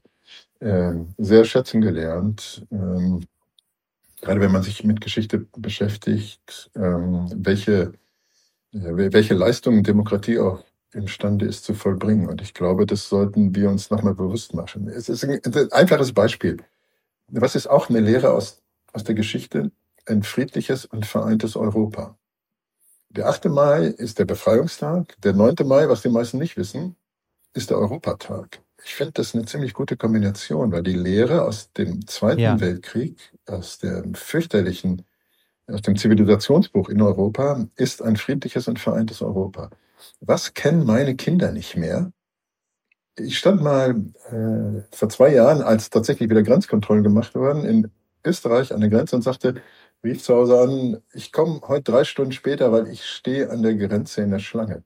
[0.60, 3.24] äh, sehr schätzen gelernt, ähm,
[4.24, 7.92] gerade wenn man sich mit Geschichte beschäftigt, ähm, welche,
[8.72, 12.28] welche Leistungen Demokratie auch imstande ist zu vollbringen.
[12.28, 14.88] Und ich glaube, das sollten wir uns nochmal bewusst machen.
[14.88, 16.56] Es ist ein, ein einfaches Beispiel.
[17.28, 18.62] Was ist auch eine Lehre aus,
[18.94, 19.70] aus der Geschichte?
[20.06, 22.16] Ein friedliches und vereintes Europa.
[23.10, 23.46] Der 8.
[23.46, 25.16] Mai ist der Befreiungstag.
[25.22, 25.56] Der 9.
[25.66, 26.96] Mai, was die meisten nicht wissen,
[27.52, 28.60] ist der Europatag.
[28.84, 32.60] Ich finde das eine ziemlich gute Kombination, weil die Lehre aus dem Zweiten ja.
[32.60, 35.06] Weltkrieg, aus dem fürchterlichen,
[35.66, 39.70] aus dem Zivilisationsbruch in Europa, ist ein friedliches und vereintes Europa.
[40.20, 42.12] Was kennen meine Kinder nicht mehr?
[43.16, 43.90] Ich stand mal
[44.30, 47.90] äh, vor zwei Jahren, als tatsächlich wieder Grenzkontrollen gemacht wurden, in
[48.22, 49.54] Österreich an der Grenze und sagte,
[50.02, 53.74] rief zu Hause an, ich komme heute drei Stunden später, weil ich stehe an der
[53.76, 54.82] Grenze in der Schlange.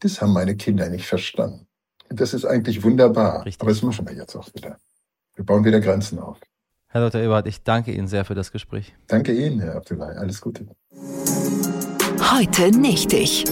[0.00, 1.66] Das haben meine Kinder nicht verstanden.
[2.14, 3.44] Das ist eigentlich wunderbar.
[3.44, 3.62] Richtig.
[3.62, 4.78] Aber das machen wir jetzt auch wieder.
[5.34, 6.38] Wir bauen wieder Grenzen auf.
[6.88, 7.22] Herr Dr.
[7.22, 8.94] Eberhardt, ich danke Ihnen sehr für das Gespräch.
[9.06, 10.16] Danke Ihnen, Herr Abdullahi.
[10.16, 10.66] Alles Gute.
[12.34, 13.44] Heute nicht ich.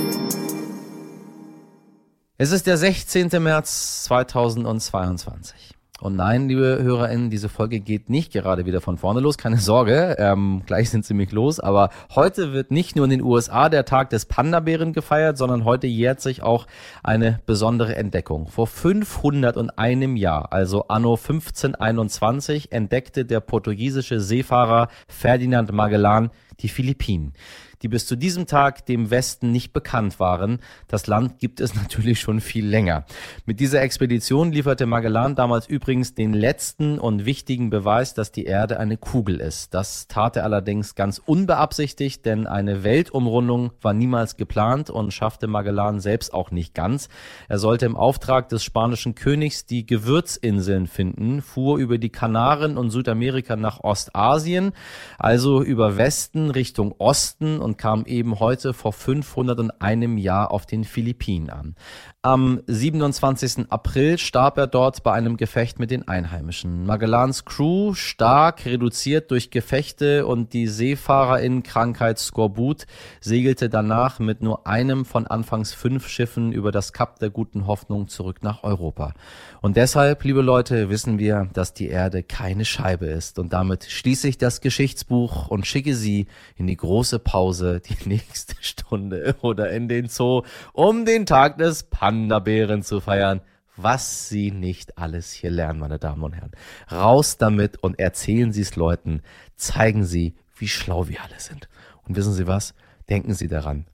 [2.36, 3.30] Es ist der 16.
[3.42, 5.74] März 2022.
[6.00, 10.16] Und nein, liebe HörerInnen, diese Folge geht nicht gerade wieder von vorne los, keine Sorge,
[10.18, 13.84] ähm, gleich sind sie mich los, aber heute wird nicht nur in den USA der
[13.84, 16.66] Tag des Panda-Bären gefeiert, sondern heute jährt sich auch
[17.02, 18.48] eine besondere Entdeckung.
[18.48, 27.34] Vor 501 Jahr, also anno 1521, entdeckte der portugiesische Seefahrer Ferdinand Magellan die Philippinen
[27.82, 30.60] die bis zu diesem Tag dem Westen nicht bekannt waren.
[30.88, 33.04] Das Land gibt es natürlich schon viel länger.
[33.46, 38.78] Mit dieser Expedition lieferte Magellan damals übrigens den letzten und wichtigen Beweis, dass die Erde
[38.78, 39.74] eine Kugel ist.
[39.74, 46.00] Das tat er allerdings ganz unbeabsichtigt, denn eine Weltumrundung war niemals geplant und schaffte Magellan
[46.00, 47.08] selbst auch nicht ganz.
[47.48, 52.90] Er sollte im Auftrag des spanischen Königs die Gewürzinseln finden, fuhr über die Kanaren und
[52.90, 54.72] Südamerika nach Ostasien,
[55.18, 60.82] also über Westen Richtung Osten und und kam eben heute vor 501 Jahr auf den
[60.82, 61.76] Philippinen an.
[62.22, 63.70] Am 27.
[63.70, 66.84] April starb er dort bei einem Gefecht mit den Einheimischen.
[66.84, 72.86] Magellans Crew, stark reduziert durch Gefechte und die Seefahrerin-Krankheit Skorbut,
[73.20, 78.08] segelte danach mit nur einem von anfangs fünf Schiffen über das Kap der Guten Hoffnung
[78.08, 79.14] zurück nach Europa.
[79.62, 83.38] Und deshalb, liebe Leute, wissen wir, dass die Erde keine Scheibe ist.
[83.38, 88.54] Und damit schließe ich das Geschichtsbuch und schicke Sie in die große Pause, die nächste
[88.60, 90.42] Stunde oder in den Zoo,
[90.72, 93.40] um den Tag des Pan Panda-Bären zu feiern.
[93.76, 96.50] Was Sie nicht alles hier lernen, meine Damen und Herren.
[96.90, 99.22] Raus damit und erzählen Sie es Leuten.
[99.56, 101.68] Zeigen Sie, wie schlau wir alle sind.
[102.06, 102.74] Und wissen Sie was?
[103.08, 103.86] Denken Sie daran.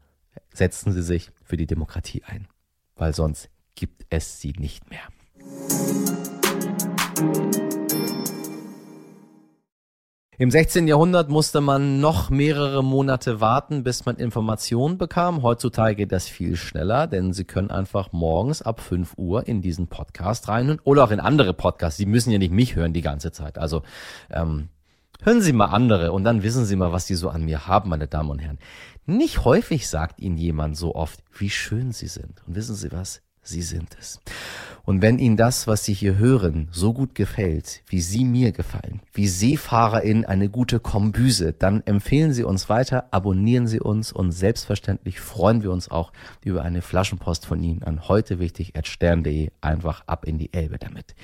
[0.53, 2.49] Setzen Sie sich für die Demokratie ein.
[2.97, 5.03] Weil sonst gibt es sie nicht mehr.
[10.39, 10.87] Im 16.
[10.87, 15.43] Jahrhundert musste man noch mehrere Monate warten, bis man Informationen bekam.
[15.43, 19.87] Heutzutage geht das viel schneller, denn Sie können einfach morgens ab 5 Uhr in diesen
[19.87, 21.97] Podcast rein oder auch in andere Podcasts.
[21.97, 23.57] Sie müssen ja nicht mich hören die ganze Zeit.
[23.57, 23.83] Also
[24.29, 24.69] ähm,
[25.23, 27.89] hören Sie mal andere und dann wissen Sie mal, was Sie so an mir haben,
[27.89, 28.59] meine Damen und Herren.
[29.07, 32.43] Nicht häufig sagt Ihnen jemand so oft, wie schön Sie sind.
[32.47, 33.23] Und wissen Sie was?
[33.47, 34.21] Sie sind es.
[34.87, 39.01] Und wenn Ihnen das, was Sie hier hören, so gut gefällt, wie Sie mir gefallen,
[39.13, 45.19] wie SeefahrerInnen eine gute Kombüse, dann empfehlen Sie uns weiter, abonnieren Sie uns und selbstverständlich
[45.19, 46.13] freuen wir uns auch
[46.45, 48.39] über eine Flaschenpost von Ihnen an heute
[49.61, 51.17] einfach ab in die Elbe damit.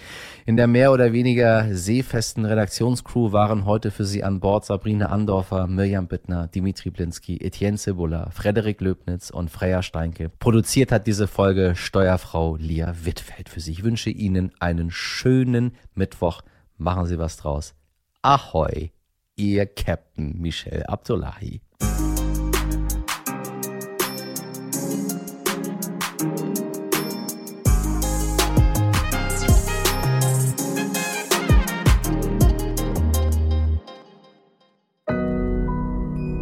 [0.44, 5.68] In der mehr oder weniger seefesten Redaktionscrew waren heute für Sie an Bord Sabrina Andorfer,
[5.68, 10.30] Mirjam Bittner, Dimitri Blinski, Etienne Cebula, Frederik Löbnitz und Freya Steinke.
[10.40, 11.76] Produziert hat diese Folge
[12.12, 13.72] Steuerfrau Lia Wittfeld für Sie.
[13.72, 16.42] Ich wünsche Ihnen einen schönen Mittwoch.
[16.76, 17.74] Machen Sie was draus.
[18.20, 18.90] Ahoi,
[19.34, 21.62] Ihr Captain Michel Abdullahi.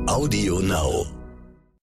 [0.08, 1.19] Audio Now.